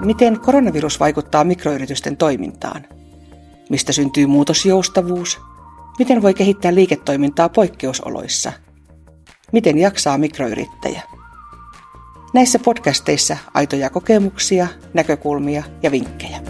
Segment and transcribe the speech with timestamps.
[0.00, 2.86] Miten koronavirus vaikuttaa mikroyritysten toimintaan?
[3.70, 5.40] Mistä syntyy muutosjoustavuus?
[5.98, 8.52] Miten voi kehittää liiketoimintaa poikkeusoloissa?
[9.52, 11.02] Miten jaksaa mikroyrittäjä?
[12.34, 16.40] Näissä podcasteissa aitoja kokemuksia, näkökulmia ja vinkkejä.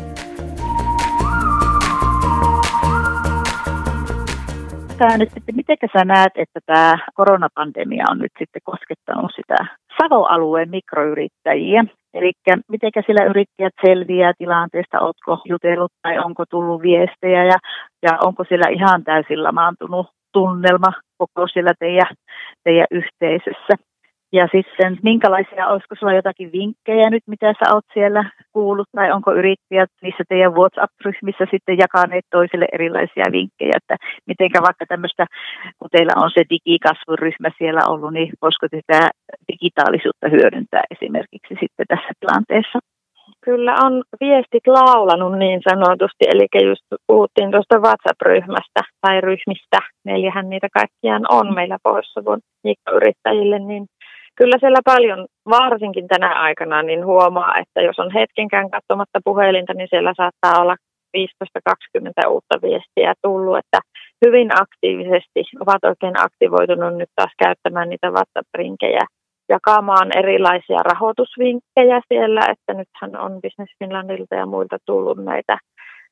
[5.00, 9.56] Tämä nyt sitten, miten sä näet, että tämä koronapandemia on nyt sitten koskettanut sitä
[9.98, 11.84] Savo-alueen mikroyrittäjiä?
[12.14, 12.32] Eli
[12.68, 17.58] miten sillä yrittäjät selviää tilanteesta, oletko jutellut tai onko tullut viestejä ja,
[18.02, 22.14] ja onko siellä ihan täysin lamaantunut tunnelma koko siellä teidän,
[22.64, 23.89] teidän yhteisössä.
[24.32, 29.32] Ja sitten minkälaisia, olisiko sulla jotakin vinkkejä nyt, mitä sä oot siellä kuullut, tai onko
[29.32, 35.26] yrittäjät niissä teidän WhatsApp-ryhmissä sitten jakaneet toisille erilaisia vinkkejä, että mitenkä vaikka tämmöistä,
[35.78, 39.10] kun teillä on se digikasvuryhmä siellä ollut, niin voisiko tätä
[39.52, 42.78] digitaalisuutta hyödyntää esimerkiksi sitten tässä tilanteessa?
[43.44, 50.68] Kyllä on viestit laulanut niin sanotusti, eli just puhuttiin tuosta WhatsApp-ryhmästä tai ryhmistä, neljähän niitä
[50.78, 52.40] kaikkiaan on meillä Pohjois-Savon
[52.96, 53.86] yrittäjille, niin
[54.40, 59.88] kyllä siellä paljon, varsinkin tänä aikana, niin huomaa, että jos on hetkenkään katsomatta puhelinta, niin
[59.90, 60.76] siellä saattaa olla
[61.16, 63.78] 15-20 uutta viestiä tullut, että
[64.26, 69.04] hyvin aktiivisesti ovat oikein aktivoitunut nyt taas käyttämään niitä WhatsApp-rinkejä,
[69.48, 75.58] jakamaan erilaisia rahoitusvinkkejä siellä, että nythän on Business Finlandilta ja muilta tullut näitä,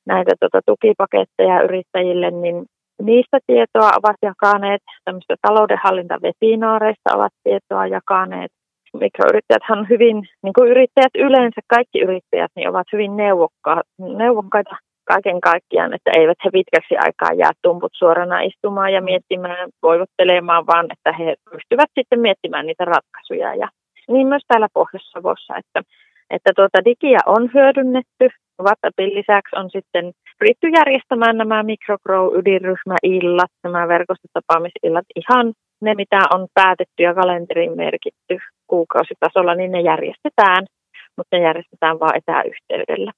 [0.07, 2.67] näitä tota, tukipaketteja yrittäjille, niin
[3.03, 8.53] niistä tietoa ovat jakaneet, tämmöistä taloudenhallintavepinaareista ovat tietoa jakaneet.
[9.01, 15.41] Mikroyrittäjät on hyvin, niin kuin yrittäjät yleensä, kaikki yrittäjät, niin ovat hyvin neuvokkaita, neuvokkaita kaiken
[15.41, 21.13] kaikkiaan, että eivät he pitkäksi aikaa jää tumput suorana istumaan ja miettimään, voivottelemaan, vaan että
[21.19, 23.55] he pystyvät sitten miettimään niitä ratkaisuja.
[23.55, 23.69] Ja
[24.09, 25.81] niin myös täällä Pohjois-Savossa, että,
[26.31, 28.27] että tuota digiä on hyödynnetty.
[28.63, 37.03] WhatsAppin lisäksi on sitten pyritty järjestämään nämä microgrow-ydinryhmäillat, nämä verkostotapaamisillat ihan ne, mitä on päätetty
[37.03, 40.67] ja kalenteriin merkitty kuukausitasolla, niin ne järjestetään,
[41.17, 43.13] mutta ne järjestetään vain etäyhteydellä.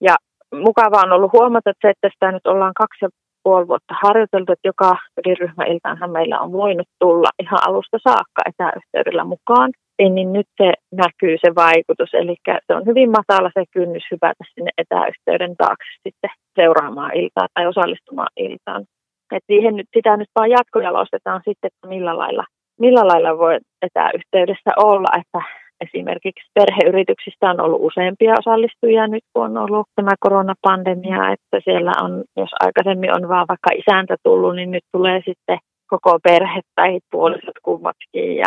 [0.00, 0.14] Ja
[0.54, 3.08] mukavaa on ollut huomata se, että sitä nyt ollaan kaksi ja
[3.42, 9.72] puoli vuotta harjoiteltu, että joka ydinryhmäiltaanhan meillä on voinut tulla ihan alusta saakka etäyhteydellä mukaan
[9.98, 12.14] niin nyt se näkyy se vaikutus.
[12.14, 17.66] Eli se on hyvin matala se kynnys hypätä sinne etäyhteyden taakse sitten seuraamaan iltaa tai
[17.66, 18.84] osallistumaan iltaan.
[19.32, 22.44] Et siihen nyt, sitä nyt vaan jatkojalostetaan sitten, että millä lailla,
[22.80, 25.40] millä lailla voi etäyhteydessä olla, että
[25.80, 32.24] esimerkiksi perheyrityksistä on ollut useampia osallistujia nyt, kun on ollut tämä koronapandemia, että siellä on,
[32.36, 37.58] jos aikaisemmin on vaan vaikka isäntä tullut, niin nyt tulee sitten koko perhe tai puolisot
[37.62, 38.46] kummatkin ja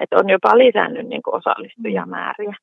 [0.00, 2.54] että on jopa lisännyt niin kuin osallistujamääriä.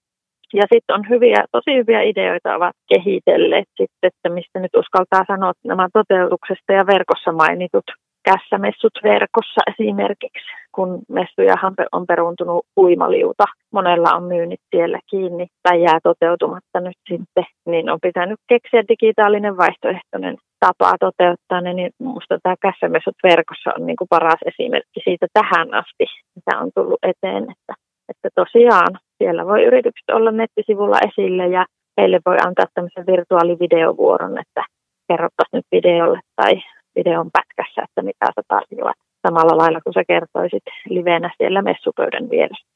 [0.53, 5.51] Ja sitten on hyviä, tosi hyviä ideoita ovat kehitelleet sitten, että mistä nyt uskaltaa sanoa
[5.65, 7.85] nämä toteutuksesta ja verkossa mainitut
[8.23, 13.45] kässämessut verkossa esimerkiksi, kun messujahan on peruuntunut uimaliuta.
[13.73, 19.57] Monella on myynnit siellä kiinni tai jää toteutumatta nyt sitten, niin on pitänyt keksiä digitaalinen
[19.57, 25.27] vaihtoehtoinen tapa toteuttaa ne, niin minusta tämä kässämessut verkossa on niin kuin paras esimerkki siitä
[25.33, 26.05] tähän asti,
[26.35, 27.73] mitä on tullut eteen, että,
[28.09, 31.65] että tosiaan siellä voi yritykset olla nettisivulla esille ja
[31.97, 34.63] heille voi antaa tämmöisen virtuaalivideovuoron, että
[35.07, 36.53] kerrottaisiin nyt videolle tai
[36.99, 42.67] videon pätkässä, että mitä sä tarjoat samalla lailla kuin sä kertoisit livenä siellä messupöydän vieressä.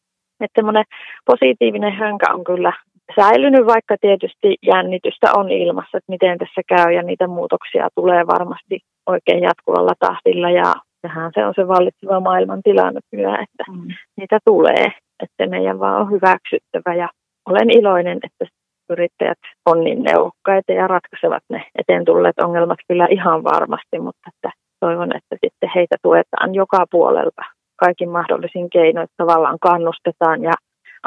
[0.44, 0.86] Että semmoinen
[1.26, 2.74] positiivinen hönkä on kyllä
[3.16, 8.80] säilynyt, vaikka tietysti jännitystä on ilmassa, että miten tässä käy ja niitä muutoksia tulee varmasti
[9.06, 13.88] oikein jatkuvalla tahdilla ja tähän se on se vallitseva maailman tilanne myös, että mm.
[14.18, 14.86] niitä tulee,
[15.24, 17.10] että meidän vaan on hyväksyttävä ja
[17.50, 18.46] olen iloinen, että
[18.94, 24.50] yrittäjät on niin neuvokkaita ja ratkaisevat ne eteen tulleet ongelmat kyllä ihan varmasti, mutta että
[24.80, 27.42] toivon, että sitten heitä tuetaan joka puolelta
[27.76, 30.54] kaikin mahdollisin keinoin, tavallaan kannustetaan ja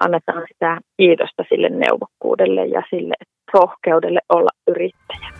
[0.05, 3.15] annetaan sitä kiitosta sille neuvokkuudelle ja sille
[3.55, 5.36] rohkeudelle olla yrittäjä.